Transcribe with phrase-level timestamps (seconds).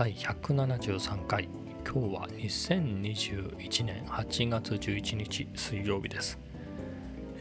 [0.00, 1.46] 第173回。
[1.84, 6.38] 今日は2021年8月11日水曜日です、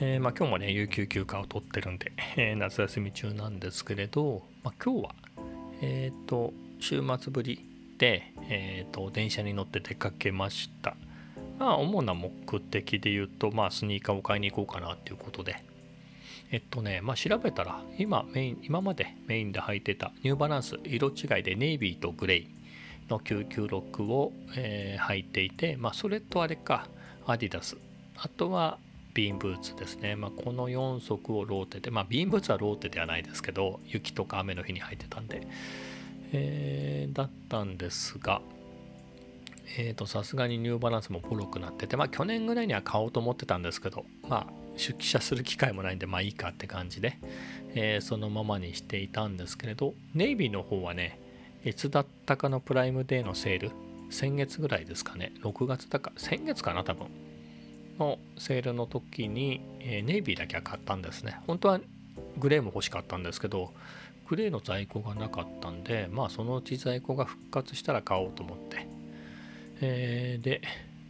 [0.02, 5.16] えーまあ、今日もね有給休暇を取ってるんで、えー夏休み中なんですけれど、まあ、今日は
[5.82, 6.52] えっ、と
[6.82, 7.66] 週末ぶり
[7.98, 10.98] で、えー、と電車に乗って出かけました。
[11.60, 12.29] まあ主な目
[12.60, 15.64] 的で言うとまあスニーカーを買いに行こうかなっていうことで
[16.52, 22.48] えっとね、まあ、調べたら今メイン今までメインで履いてたニューバランス色違いでネイビーとグレイ
[23.10, 26.88] の996を、えー履いていて、まあ、それとあれか
[27.26, 27.78] アディダス。
[28.16, 28.78] あとは
[29.14, 35.48] ビーンブーツですね、まあ、この4足をローテで、まあ、ビーンブーツはローテではないですけど雪とか雨の日に履いてたんで、
[36.31, 38.42] えーだったんですが
[39.78, 47.18] えーとさすがにニューバランスもボロくなってて、まあ、去年ぐらいには買おうと思ってたんですけど、まあ、出記者する機会もないんで、まあいいかって感じで、
[47.76, 51.20] えーそのままにしていたんですけれど、ネイビーの方はね、
[51.66, 53.72] いつだったかのプライムデーのセール、
[54.10, 57.08] 先月ぐらいですかね、6月だか、先月かな、多分、
[58.00, 61.40] のセールの時に、えーネイビーだけは買ったんですね。
[61.46, 61.82] 本当は
[62.38, 63.74] グレーも欲しかったんですけど、
[64.28, 68.88] グレーの在庫がなかったんで、まあそのうち在庫が復活したら買おうと思って、
[69.82, 70.62] えーで、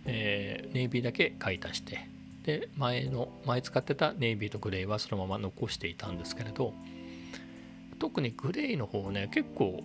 [0.05, 2.09] えーネイビーだけ買い足して
[2.43, 6.73] で前の前使ってたネイビーとグレーはそのまま残していたんですけれど
[7.99, 9.83] 特にグレーの方ね結構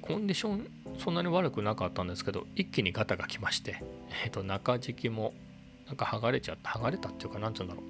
[0.00, 0.66] コンディション
[0.98, 3.82] そんなに悪くなかったんですけど一気にガタが来まして、
[4.24, 5.34] えーと中敷きも
[5.86, 7.84] なんか剥がれちゃった剥がれたっていうかなんつうんだろう。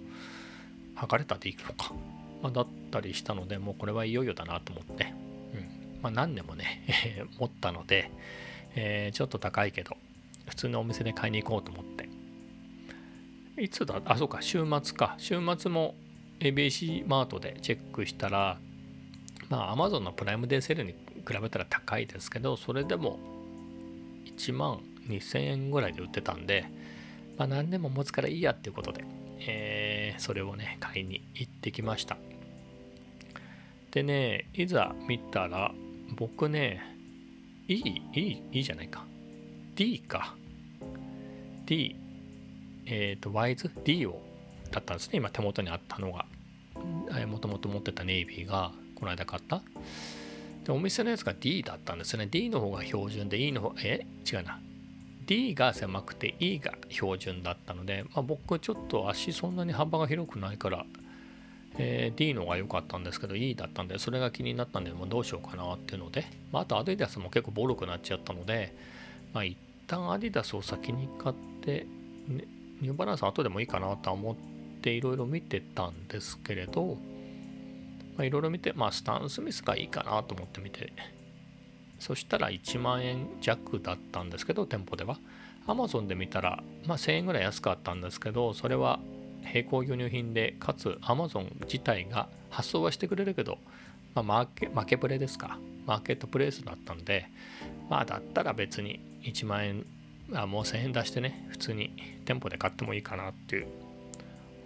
[0.98, 1.94] 剥がれたでいいのか、
[2.42, 5.14] まあだったりしたのでもうこれはいよいよだなと思って、
[5.54, 6.00] うん。
[6.02, 6.84] まあ、何年もね
[7.38, 8.10] 持ったので、
[8.74, 9.96] えーちょっと高いけど
[10.46, 12.09] 普通のお店で買いに行こうと思って。
[13.60, 14.00] いつだ？
[14.04, 14.40] あそうか。
[14.40, 15.14] 週末か。
[15.18, 15.94] 週末も
[16.40, 18.58] ABC マートでチェックしたら
[19.48, 23.18] まあ Amazon のプライムデーセールに比べたら高いですけどそれでも
[24.24, 26.64] 1万2000円ぐらいで売ってたんで
[27.36, 29.04] まあ何でも持つからいいやっていうことで、
[29.46, 32.16] えーそれをね買いに行ってきました。
[33.90, 35.72] でねいざ見たら
[36.16, 36.80] 僕ね
[37.68, 39.04] いいいいいいじゃないか。
[39.74, 40.34] D か。
[41.66, 41.96] D
[42.90, 44.20] えっ、とワイズ D を
[44.70, 45.18] だったんですね。
[45.18, 46.26] 今手元にあったのが。
[47.26, 49.62] もともと持ってたネイビーがこの間買った。
[50.64, 52.26] でお店のやつが D だったんですね。
[52.30, 54.06] D の方が標準で E の方え？
[54.30, 54.60] 違うな。
[55.26, 60.84] D が狭くて E が標準だったので、まあ、僕ちょっと足そんなに幅が広くないから、
[61.78, 68.74] えー D の方が良かったんですけど E だったんでそれが気になったんでもうどうしようかなっていうので、まあ、あとアディダスも結構ボロくなっちゃったので、
[69.32, 71.86] まあ、一旦アディダスを先に買って、
[72.26, 72.44] ね
[72.80, 74.36] ニューバランス後でもいいかなとは思っ
[74.80, 76.96] ていろいろ見てたんですけれど
[78.16, 80.92] まあいろいろ見てまあスタン・スミスがいいかなと思って見て
[81.98, 85.18] そしたら1万円弱だったんですけど店舗では。
[85.66, 88.98] Amazon で見たら、まあ、1000円ぐらい安かったんですけどそれは
[89.44, 93.58] 並行輸入品でかつ Amazon 自体が発送はしてくれるけど、
[94.14, 95.58] まあ、マーケマーケプレですか。
[95.86, 97.26] マーケットプレイスだったんで
[97.88, 99.86] まあだったら別に1万円
[100.34, 103.66] あもう1000円出してね普通に店舗で買ってもいいかなっていう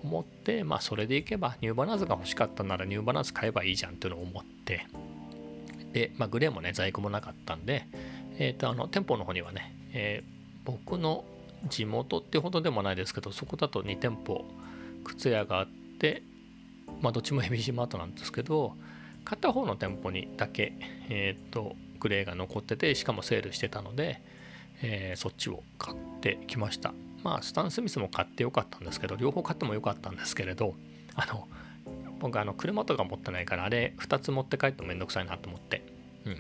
[0.03, 4.87] 思ってまあそれでいけばニューバランスが欲しかったならニューバランス買えばいいじゃんっていうのを思って
[5.93, 7.87] で、まあ、グレーもね在庫もなかったんで、
[8.39, 11.25] えー、とあの店舗の方にはね、えー僕の
[11.69, 14.45] 地元ってほどでもないですけどそこだと2店舗
[15.05, 16.23] 靴屋があって
[17.01, 18.75] まあどっちも ABC マートなんですけど
[19.25, 20.75] 片方の店舗にだけ、
[21.09, 24.21] えー、とグレーが残っててしかもセールしてたので、
[24.83, 26.93] えーそっちを買ってきました。
[27.23, 30.75] まあスタン・スミスも買ってよかったんですけど両方買ってもよかったんですけれど
[31.15, 31.49] あの
[32.21, 35.83] 僕あの車とか持ってないからあれ2つ持って帰ってもめんどくさいなと思って。
[36.27, 36.37] うん。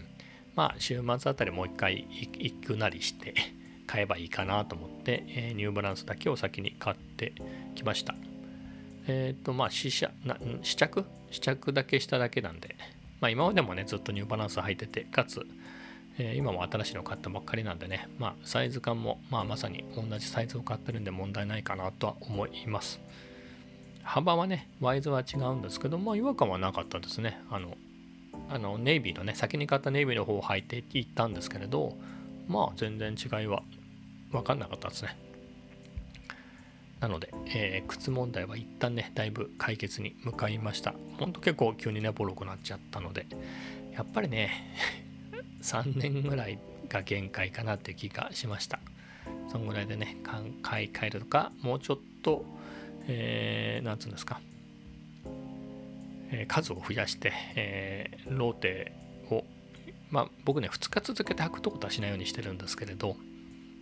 [0.54, 3.34] まあ週末あたりもう一回行くなりして
[3.86, 7.32] 買えばいいかなと思って、えーニューバランスだけを先に買って
[7.74, 8.14] きました。
[9.06, 11.04] えっ、とまあ試写な試着？
[11.30, 12.76] 試着だけしただけなんで。
[13.20, 15.46] まあ今までもねずっとニューバランス履いててかつ
[16.18, 23.00] え今も新しいの買ったばっかりなんでね、まあ、サイズ感も、まあ、まさに同じサイズを買ってるんで問題ないかなとは思います。
[24.02, 27.40] 幅はね、ワイズは違うんですけど、まあ、違和感はなかったですね。
[27.50, 27.76] あの、
[28.48, 31.96] あのネイビーのね、先に買ったネイビーの方を履いていったんですけれど、
[32.46, 33.62] まあ、全然違いは
[34.30, 35.16] 分かんなかったですね。
[37.00, 40.94] なので、えー靴問題は一旦ね、だいぶ解決に向かいました。
[41.18, 43.26] ほんと結構急にね、ボロくなっちゃったので、
[43.92, 44.50] やっぱりね、
[45.64, 46.58] 3年ぐらい
[46.88, 48.78] が限界かなって気がしました。
[49.50, 50.18] そんぐらいでね、
[50.62, 52.44] 買い替えるとか、もうちょっと、
[53.08, 54.40] えー、つうんですか、
[56.30, 58.92] えー数を増やして、えーローテ
[59.30, 59.44] を
[60.10, 63.16] まあ僕ね2日続けて履くってことはしないようにしてるんですけれど、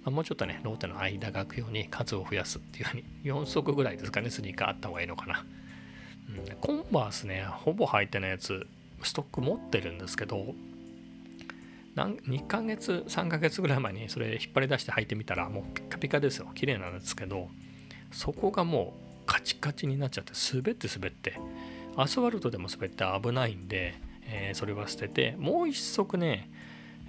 [0.04, 5.44] まあ、もうちょっとねローテの間が空くように数を増やすっていうふうに4足ぐらいですかねスニーカーあった方がいいのかな、
[6.28, 8.66] うん、コンバースねほぼ履いてないやつ
[9.02, 10.54] ストック持ってるんですけど
[11.96, 16.48] 2ヶ月3ヶ月ぐらい前にそれ引っ張り出して履いてみたらもうピカピカですよ。
[16.54, 17.48] 綺麗なんですけど
[18.10, 21.38] そこがもうカチカチになっちゃって滑って滑って。
[21.96, 23.94] アスファルトでも滑って危ないんで、
[24.26, 26.50] えー、それは捨ててもう一足ね、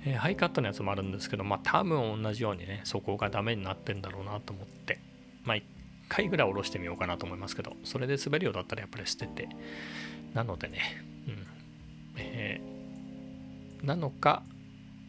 [0.06, 5.00] えー、ハイカットのやつもあるんですけどまあ多分同じようにねそこがダメになってんだろうなと思って。
[5.46, 5.64] まあ1
[6.10, 9.48] 回ぐらい下ろしてみようかなと思いますけどそれで滑るようだったらやっぱり捨てて。
[10.34, 10.80] なのでね
[11.28, 11.46] うん。
[12.18, 14.44] えー、なのか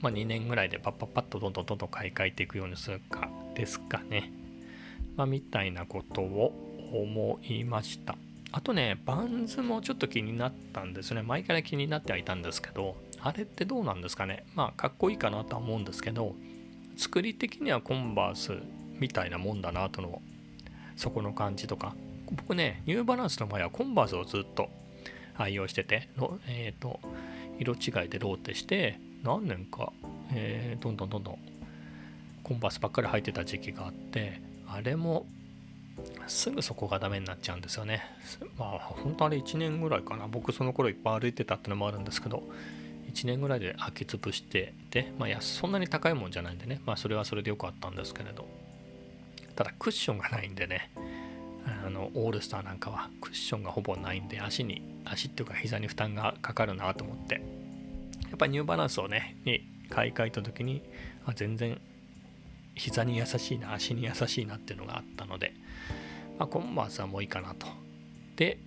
[0.04, 4.30] まあ、2年ぐらいでパッパッパッとどんどんどんどん買い替えていくようにするかですかね。
[5.16, 6.52] まあ、みたいなことを
[6.92, 8.14] 思いました。
[8.52, 11.22] あとね、バンズもちょっと気になったんですね。
[11.22, 14.44] 前から気になってはいたんですけど、あれってどうなんですかね。
[14.54, 16.34] まあ、かっこいいかなとは思うんですけど、
[16.98, 18.52] 作り的にはコンバース
[19.00, 20.20] みたいなもんだなとの、
[20.96, 21.96] そこの感じとか。
[22.30, 24.68] 僕ね、ニューバランスの場合はコンバースをずっと
[25.38, 27.00] 愛用してて、のえっ、ー、と、
[27.58, 29.92] 色違いでローテして何年か、
[30.34, 31.38] えー、どんどんどんどん
[32.42, 35.26] コンバースばっかり履いてた時期があってあれも
[36.26, 38.02] すぐそこがダメになっちゃうんですよね。
[38.58, 40.26] まあ本当あれ1年ぐらいかな。
[40.26, 42.42] 僕その頃いっぱい歩いてたってのもあるんですけど
[43.12, 46.80] 1年ぐらいで履き潰してで、まあ、やそんなに高いもんじゃないんでね。
[46.84, 48.46] まあそれはそれでよかったんですけれど。
[49.56, 50.90] ただクッションがないんでね。
[51.86, 57.40] あのオールスターなんかはクッションがほぼないんで足に足っていうか膝に負担がかかるなと思って。
[58.34, 60.82] やっぱニューバランスをねに買い替えた時に
[61.24, 61.80] あ全然
[62.74, 65.54] 膝に優しいな足に優しいなっていうのがあったので、
[66.36, 67.68] まあ、コンバースはもういいかなと。
[68.34, 68.58] で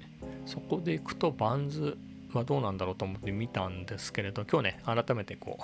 [0.45, 1.97] そこでいくとバンズ
[2.31, 5.59] はどうなんだろうと思って見たんですけれど今日ね改めてこ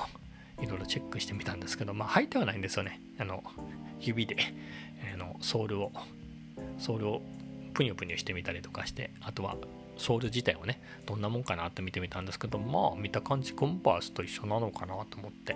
[0.60, 3.00] ういろいろチェックしてみたんですけどまあ履いてはないんですよね。
[3.18, 3.42] あの
[4.02, 4.36] 指で
[5.14, 5.94] あのソールを
[6.78, 7.22] ソールを
[7.74, 9.56] プニュプニュしてみたりとかしてあとは
[9.98, 15.56] ソール自体をねどんなもんかなって見てみたんですけどまあ見た感じコンバースと一緒なのかなと思って。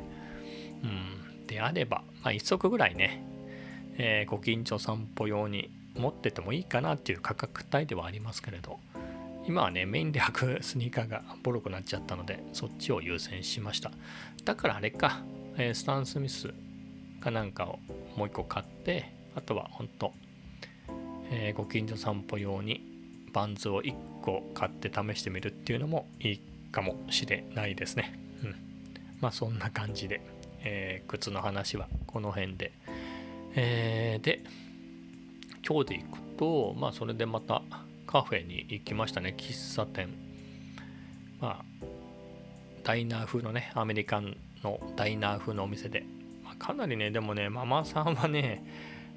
[0.83, 1.27] うん。
[1.47, 3.23] であれば、まあ、1足ぐらいね、
[3.97, 8.79] えー、ご近所散歩用に持っててもいいかなっていう価格帯ではありますけれど
[9.47, 13.91] 今はねメインで履く スニーカーがボロくなっちゃったのでそっちを優先しました。
[14.43, 15.23] だからあれか、
[15.57, 16.53] えー、スタン・スミス
[17.21, 17.79] かなんかを
[18.15, 20.13] もう一個買ってあとは本当、
[21.31, 22.96] えー、ご近所散歩用に
[23.37, 23.93] バンズを1
[24.23, 26.41] 個買って試してみるっていうのもいい
[26.71, 28.19] かもしれないですね。
[28.43, 28.55] うん。
[29.21, 30.21] まあそんな感じで、
[30.63, 32.71] えー、靴の話はこの辺で。
[33.53, 34.41] えー、で、
[35.63, 37.61] 今日で行くと、まあそれでまた
[38.07, 39.35] カフェに行きましたね。
[39.37, 40.09] 喫茶店。
[41.39, 41.85] まあ、
[42.83, 46.07] ダイナー風のね、アメリカンのダイナー風のお店で。
[46.43, 48.65] まあ、かなりね、でもね、ママさんはね、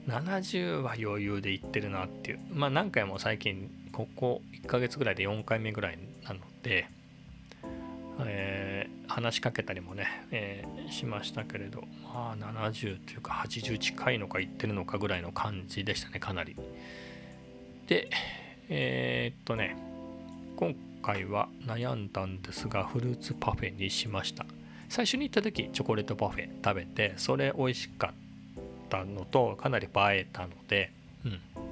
[0.07, 2.41] 70は余裕で行ってるなっていう。
[2.53, 6.89] まあ何回も最近ここ1ヶ月ぐらいで4回目ぐらいなので、
[8.21, 16.57] えー、話しかけたりもね、えー、しましたけれどまあ70というか80近いのか言ってるのかぐらいの感じでしたねかなり。
[17.87, 18.09] で
[18.69, 19.77] えー、っとね
[20.57, 24.47] 今回は悩んだんですがフルーツパフェにしました。
[24.89, 28.13] 最初に行った時チョコレートパフェ食べてそれ美味しかっ
[28.89, 30.93] たのとかなり映えたので
[31.25, 31.70] うん。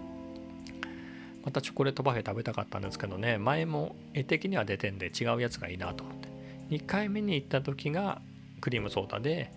[1.45, 3.38] またチョコレートパフェ食べたかったんですけどね。
[3.38, 6.28] 前も絵的には出てんで違うやつがいいなと思って。
[6.71, 8.21] 2回目に行った時が
[8.61, 9.50] クリームソーダで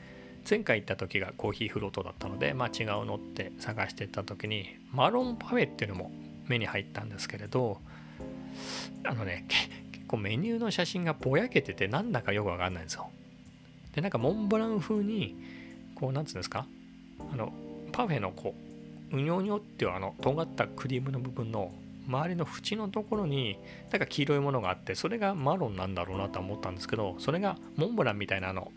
[0.49, 6.11] 前回行った時がコーヒーフロートだったのでまあ違うのって探してった時にマロンパフェっていうのも
[6.47, 7.79] 目に入ったんですけれど
[9.03, 9.45] あのね
[9.91, 13.09] 結構メニューの写真がぼやけててなんだかよくわかんないんですよ。
[13.93, 15.35] でなんかモンブラン風に
[15.95, 16.65] こうなんつうんですか？
[17.31, 17.51] あの
[17.91, 18.70] パフェのこう
[19.11, 21.71] うにょうにょっていうあの尖ったクリームの部分の
[22.07, 23.57] 周りの縁のところに
[23.91, 28.71] なんか黄色いものがあってそれがマロンなんだろうなと思ったんですけどそれがモンブランみたいなの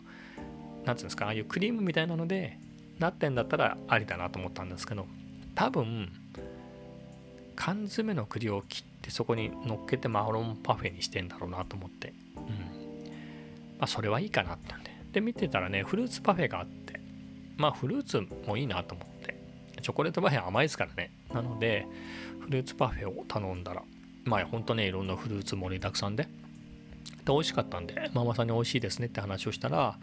[0.85, 2.59] 何ていうんですかああいうクリームみたいなので
[2.99, 5.05] なってんだったらありだなと思ったんですけど
[5.55, 6.11] 多分
[7.55, 12.43] 缶詰の栗を切ってそこに乗っけてマロンパフェにしてんだろうなと思って、うん。
[13.79, 14.95] まあ、それはいいかなってんで。
[15.13, 16.99] で見てたらねフルーツパフェがあって
[17.55, 19.14] まあフルーツもいいなと思って
[19.85, 21.11] チョコレートパフェ甘いですからね。
[21.31, 21.85] なので
[22.39, 23.83] フルーツパフェを頼んだら
[24.23, 26.29] まあほんとねいろんなフルーツ盛りだくさんでで
[27.27, 29.99] 美味しかったんでママさんに美味しいですねって話をしたら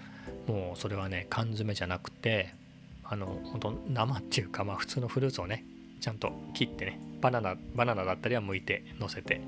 [0.47, 2.55] もうそれはね缶詰じゃなくて
[3.03, 5.65] あの本当生っていうかまあ普通のフルーツをね
[6.01, 9.41] ちゃんと切ってねバナナバナナだったりは剥いて乗せて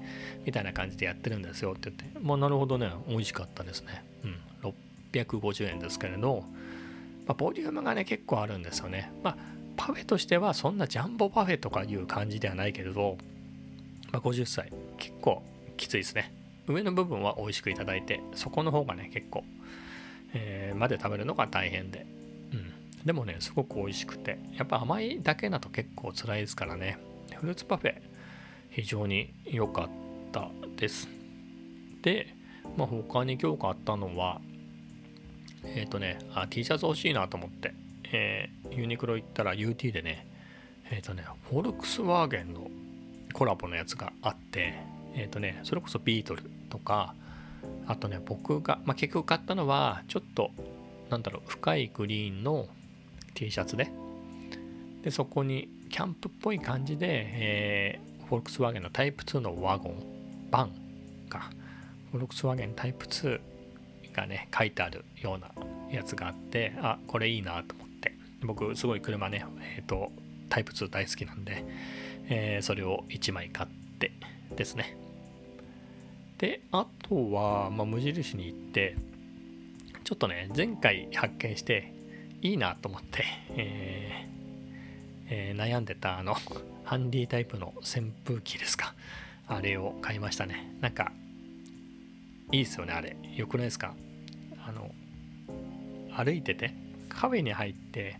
[0.44, 2.18] みたいな感じでやってるんですよって言って。
[2.18, 4.04] もうなるほどね美味しかったですね。
[4.24, 4.40] うん
[5.22, 6.44] 850円ですけれど、
[7.26, 9.12] まあ、ボリュームがね結構あるんですよね。
[9.22, 9.36] まあ、
[9.86, 13.18] パフェとしてはそんなジャンボパフェとかいう感じではないけれど、
[14.12, 15.42] まあ、50歳結構
[15.76, 16.32] きついですね。
[16.66, 19.44] 上の部分は美味しくいただいてそこの方がね結構、
[20.32, 22.06] えー、まで食べるのが大変で、
[22.54, 22.72] うん、
[23.04, 26.96] でもねすごく美味しくてやっぱ甘いだけだと結構辛いですからね。
[27.34, 27.96] フルーツパフェ
[28.70, 29.88] 非常に良かっ
[30.32, 30.48] た
[30.78, 31.08] です。
[32.00, 32.34] で、
[32.78, 34.40] まあ、他に今日買ったのは
[35.62, 37.74] えっ、ー、とねあ T シャツ欲しいなと思って、
[38.16, 40.26] えー、ユニクロ行ったら UT でね
[40.90, 42.70] えっ、ー、とねフォルクスワーゲンの
[43.32, 44.74] コラボのやつがあって
[45.16, 47.14] えっ、とねそれこそビートルとか
[47.86, 50.50] あとね僕が、まあ、結局買ったのはちょっと
[51.10, 52.68] なんだろう深いグリーンの
[53.34, 53.90] T シャツで
[55.02, 60.02] でそこにキャンプっぽい感じで、えー、フォルクスワーゲンのタイプ2のワゴン
[60.50, 60.70] バン
[61.28, 61.50] か
[62.10, 63.40] フォルクスワーゲンタイプ2
[64.14, 65.50] がね書いてあるような
[65.90, 67.83] やつがあってあこれいいなと思って
[68.44, 69.44] 僕すごい車ね
[69.76, 70.12] えっ、ー、と
[70.48, 71.64] タイプ2大好きなんで、
[72.28, 74.12] えー、それを1枚買って
[74.56, 74.96] ですね。
[76.38, 78.96] であとは、まあ、無印に行って
[80.02, 81.92] ちょっとね前回発見して
[82.42, 83.24] いいなと思って、
[83.56, 84.34] えー
[85.30, 86.34] えー、悩んでたあの
[86.84, 88.94] ハンディタイプの扇風機ですか。
[89.46, 90.74] あれを買いましたね。
[90.80, 91.12] なんか
[92.52, 93.16] いいですよねあれ。
[93.36, 93.94] よくないですか。
[94.66, 94.94] あの
[96.14, 96.72] 歩いてて
[97.08, 98.18] カフェに入って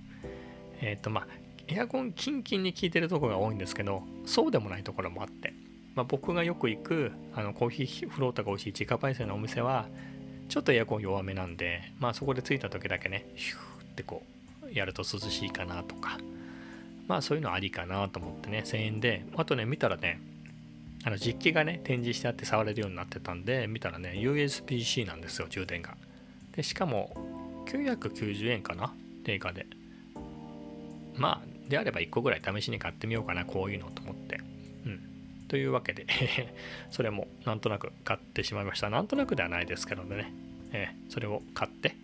[0.85, 1.27] えっ、ー、とまあ
[1.67, 5.55] エアコンキンキンに効いてるとこが多いんですけどそうでもないところもあって。
[5.95, 9.87] まあ、僕がよく行くあのコーヒーフロートが美味しい自家焙煎のお店は
[10.49, 14.25] ちょっとエアコン弱めなんで、まあ、そこで着いた時だけねヒューってこ
[14.65, 16.19] うやると涼しいかなとか
[17.07, 19.25] まあそういうのありかなと思ってね1000円で。
[19.37, 20.21] あとね見たらね
[21.05, 25.97] あの実機がね展示してあって触れるようになってたんで見たらね USB-C なんですよ充電が。
[26.57, 29.67] でしかも990円かな定価で。
[31.17, 34.41] まあであれば1個ぐらい試しに買ってみようかなこういうのと思って。
[34.87, 35.01] うん。
[35.49, 36.07] というわけで
[36.91, 38.91] それもなんとなく買ってしまいました。
[38.91, 40.33] なんとなくではないですけどね、
[40.73, 41.95] えー、それを買って、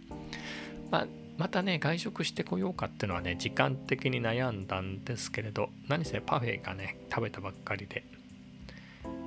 [0.90, 8.04] まあ、またね、外食してこようかっていうのはね、時間的に悩んだんですけれど、何せパフェがね、食べたばっかりで、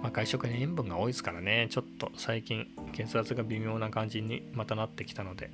[0.02, 5.50] まあ、外食に塩分が多いですからね、ちょっと最近血圧が微妙な感じにまたなってきたので、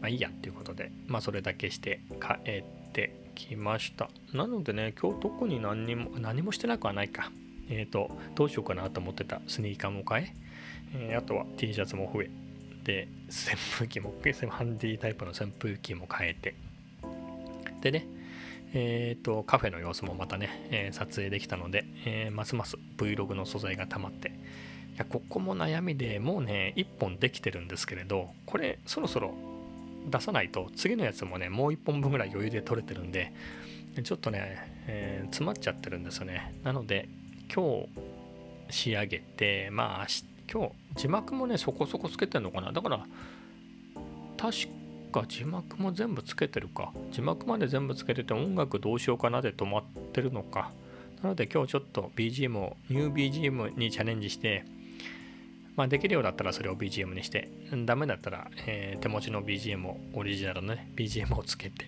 [0.00, 2.64] まあいいやっていうことで、まあそれだけして帰っ
[2.96, 4.08] てきました。
[4.32, 7.30] なのでね今日特に何にも何もしてなくはないか。
[7.68, 10.34] えっ、ー、とどうしようかなと思ってたスニーカーも買え。
[10.94, 12.30] えー、あとは T シャツも増え。
[12.84, 14.14] で扇風機も
[14.48, 16.54] ハンディタイプの扇風機も変えて。
[17.82, 18.06] でね
[18.72, 24.28] え、ー、とカフェの様子もまたね、え撮影できたので、えますます Vlog の素材が溜まって。
[24.28, 29.34] いやここも悩みでもうね1本できてるんですけれどこれそろそろ
[30.06, 33.32] 出さないと次のやつもねもう1本分ぐらい余裕で取れてるんで
[34.02, 36.54] ちょっとね、えー、詰まっちゃってるんですよね。
[36.62, 37.08] なので
[37.52, 37.88] 今日
[38.70, 40.06] 仕上げてまあ
[40.52, 42.72] 今日字幕もねそこそこつけてんのかな。
[42.72, 43.06] だから
[44.36, 44.68] 確
[45.12, 46.92] か字幕も全部つけてるか。
[47.10, 50.70] 字幕まで全部つけてて音楽どうしようかなで止まってるのか。
[51.22, 54.64] なので今日ちょっと BGM をニュー BGM にチャレンジして
[55.76, 57.50] まあ、できるようだったらそれを BGM にして、
[57.84, 61.86] ダメだったら、えー、手持ちの BGM を、オリジナルのね、BGM をつけて、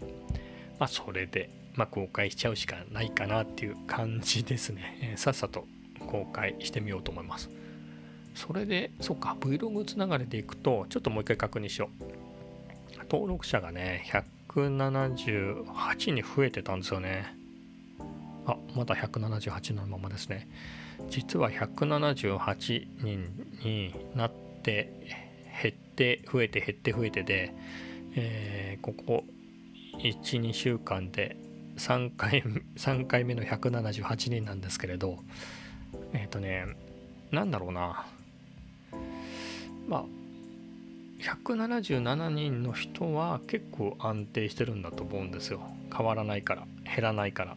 [0.79, 4.99] まあ、それで、まあ、公開しちゃうしかないかなっていう感じですね。
[5.01, 5.67] えー、さっさと
[6.07, 7.51] 公開してみようと思います。
[8.35, 12.05] それで、そっか、Vlog つながりでいくと、ちょっともう一回確認しよう。
[13.11, 14.05] 登録者がね、
[14.49, 17.35] 178に増えてたんですよね。
[18.47, 20.47] あ、まだ178のままですね。
[21.09, 24.93] 実は178人になって
[25.63, 27.55] 減って増えて減って増えてで、
[28.15, 29.25] えー、ここ
[29.99, 31.37] 12週間で
[31.77, 32.43] 3回
[32.77, 35.19] ,3 回目の178人なんですけれど
[36.13, 36.67] えっ、ー、とね
[37.31, 38.07] なんだろうな。
[39.87, 40.05] まあ
[41.21, 45.61] 177人の人は結構安定してるんだと思うんですよ。
[45.95, 47.57] 変わらないから減らないから。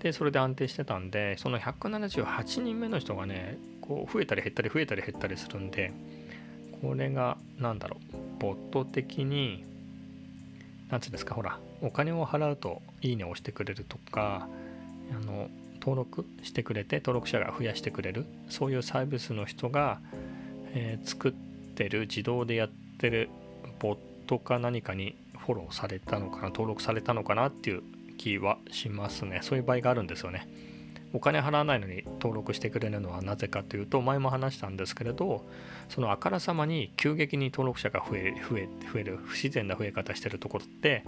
[0.00, 5.92] でそれで安定してたんでその178人目の人がねこう増えたり減ったり増えたり減ったりするんで
[6.82, 9.64] これが何だろうボット的に
[10.90, 14.48] 何て言うんですかほらお金を払うといいねを押してくれるとか
[15.12, 15.48] あの
[15.80, 20.00] 登録してくれて登録者が増やしてくれるそういうサービスの人が、
[20.74, 21.32] えー、作っ
[21.74, 23.30] てる自動でやってる
[23.78, 27.82] ボットか何かにフォローされたのかな登録されたのかなっていう
[28.16, 29.40] 気はしますね。
[29.42, 30.48] そういう場合があるんですよね。
[31.12, 35.46] お金払わないのに登録してくれるのはなぜかというと前も話したんですけれど
[35.88, 41.04] そのあからさまに急激に登録者が増え増え増える不自然な増え方してるところって、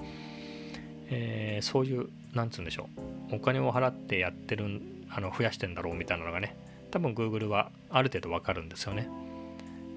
[1.10, 2.88] えー、そういうなんつうんでしょ
[3.30, 3.36] う。
[3.36, 6.56] お金を払ってやってるあの増やしてんだろうみたいなのがね
[6.90, 9.08] 多分 Google はある程度わかるんですよね。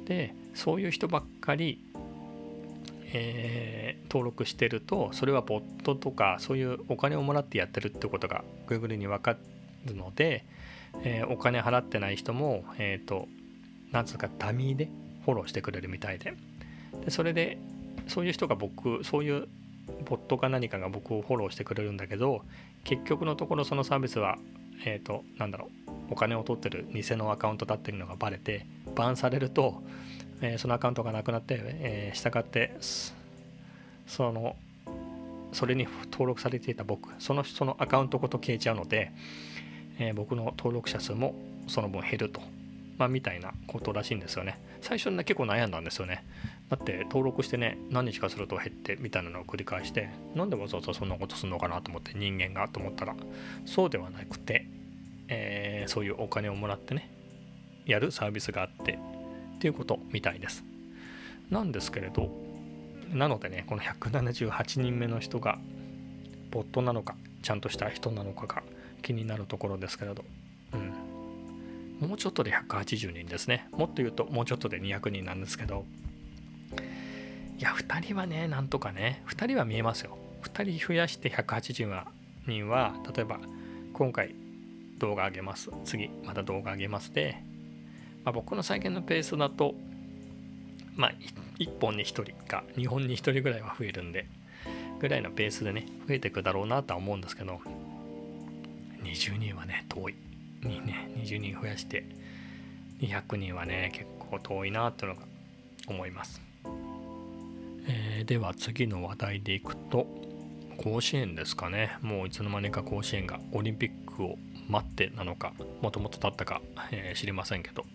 [0.06, 1.80] でそういう人ばっかり
[3.14, 9.36] えー、登録してるとそれはボットとかそういうお金をもらってやってるってことが Google に分か
[9.86, 10.46] るので、
[11.04, 13.28] えー、お金払ってない人もえっ、ー、と
[13.92, 14.90] なんつうかダミーで
[15.26, 16.34] フォローしてくれるみたいで。
[17.06, 17.58] でそれで
[18.08, 19.48] そういう人が僕そういう
[20.06, 22.42] ボットか何かが僕をフォローしてくれるんだけど
[22.84, 24.38] 結局のところそのサービスは
[24.86, 28.66] えっ、となんだろうお金を取ってる偽のアカウントだっていうのがバレて
[28.96, 29.82] バンされると
[30.42, 32.76] えー、そのアカウントがなくなって、えー、従って
[34.08, 34.56] その
[35.54, 39.12] それに登録されていた僕そのそのアカウントごと消えちゃうので、
[40.00, 41.36] えー、僕の登録者数も
[41.68, 42.42] その分減ると、
[42.98, 44.60] まあ、みたいなことらしいんですよね。
[44.82, 46.26] 最初にね結構悩んだんですよね。
[46.70, 53.16] だって登録してね何日かすると減ってみたいなのを繰り返してなんでわざわざそんなことするのかなと思って人間がと思ったら。
[53.66, 54.66] そうではなくて、
[55.28, 57.12] えー、そういうお金をもらってね
[57.86, 58.98] やるサービスがあって
[59.62, 60.64] っていうことみたいです。
[61.52, 62.32] なんですけれど、
[63.14, 65.60] なのでね、この178人目の人が、
[66.50, 68.64] ボットなのか、ちゃんとした人なのかが
[69.04, 70.26] 気になるところですけれど、
[70.74, 70.78] う
[72.06, 72.08] ん。
[72.08, 73.68] もうちょっとで180人ですね。
[73.72, 75.86] もっと言うと、もうちょっとで200人なんですけど、
[77.60, 80.18] いや、2人はね、なんとかね、2人は見えますよ。
[80.42, 82.04] 2人増やして180
[82.48, 83.40] 人は、例えば、
[83.94, 84.34] 今回
[84.98, 85.70] 動画上げます。
[85.86, 87.44] 次、また動画上げますで、
[88.24, 89.76] まあ、僕の再現のペースだと、
[90.96, 91.14] まあ、
[91.60, 94.28] 1本に1人か2本に1人ぐらいは増えるんで、
[95.00, 97.60] ぐらいのペースでね、増えていくだろうなとは思うんですけど、
[99.04, 100.16] 20人はね、遠い。
[100.64, 102.06] にね、20人増やして、
[103.00, 105.24] 200人はね、結構遠いなっていうのが
[105.88, 106.42] 思います。
[107.88, 110.06] えー、では次の話題でいくと、
[110.78, 111.98] 甲子園ですかね。
[112.02, 114.38] もういつの間にか甲子園がオリンピックを
[114.72, 117.86] 待ってなのかもともとだったか、えー、知りませんけど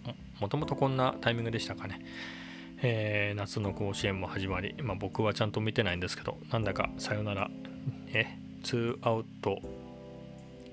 [0.41, 2.05] もともとこんなタイミングでしたかね、
[2.83, 7.51] えー、夏の甲子園も始まり、まあ、僕はちゃんと見てないんですけどなんだかさよなら
[8.13, 9.59] え2アウト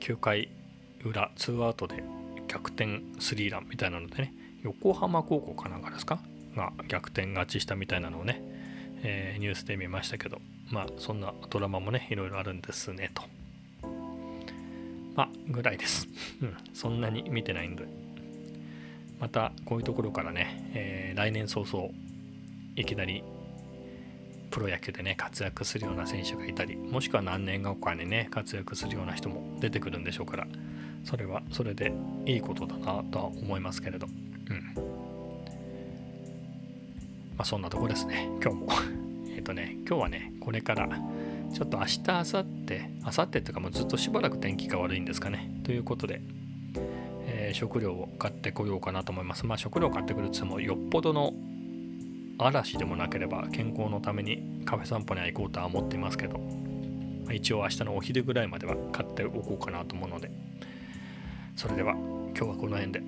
[0.01, 0.49] 9回
[1.03, 2.03] 裏2アウトで
[2.47, 6.19] 逆転スリーランみたいなのでね横浜高校かなんかですか？
[6.55, 8.41] が逆転勝ちしたみたいなのをね、
[9.03, 10.39] えー、ニュースで見ましたけど
[10.69, 13.23] まあそんなドラマもねいろいろあるんですねと。
[15.15, 16.07] ま、ぐらいです。
[16.41, 17.85] うん、そんなに見てないんで。
[19.19, 21.89] また、こういうところからね、えー、来年早々、
[22.75, 23.23] いきなり
[24.53, 30.47] プロ野球でね、活躍するような選手がいたり、もしくは何年後かにね、活躍するような人も出てくるんでしょうから、
[31.03, 31.91] それはそれで
[32.27, 34.05] いいことだなとは思いますけれど。
[34.05, 34.73] うん。
[37.35, 38.67] まあ、そんなとこですね、今日も。
[39.35, 40.87] えっとね、今日はね、これから、
[41.53, 45.51] ちょっと明日、明後日、明後日というかもうずっとしばらく天気が悪いんですかね。
[45.63, 46.19] ということで、
[47.27, 49.45] えー、食料を買ってこようかなと思います。
[49.45, 51.31] まあ食料を買ってくるって言ってもよっぽどの
[52.39, 60.31] 嵐でもなければ健康のためにカフェ散歩には行こうとは思っていますけど、まあ、一応明日のお昼ぐらいまでは買っておこうかなと思うので、
[61.55, 63.03] それでは今日はこの辺で